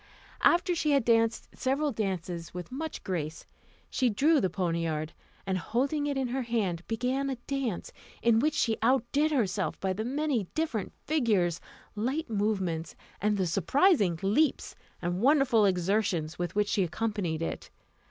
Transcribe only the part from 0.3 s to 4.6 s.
After she had danced several dances with much grace, she drew the